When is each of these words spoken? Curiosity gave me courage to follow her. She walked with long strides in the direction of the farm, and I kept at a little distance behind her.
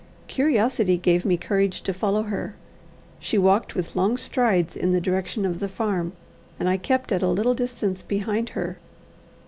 Curiosity 0.27 0.97
gave 0.97 1.25
me 1.25 1.37
courage 1.37 1.83
to 1.83 1.93
follow 1.93 2.23
her. 2.23 2.55
She 3.19 3.37
walked 3.37 3.75
with 3.75 3.95
long 3.95 4.17
strides 4.17 4.75
in 4.75 4.93
the 4.93 4.99
direction 4.99 5.45
of 5.45 5.59
the 5.59 5.67
farm, 5.69 6.13
and 6.59 6.67
I 6.67 6.77
kept 6.77 7.11
at 7.11 7.21
a 7.21 7.27
little 7.27 7.53
distance 7.53 8.01
behind 8.01 8.49
her. 8.57 8.79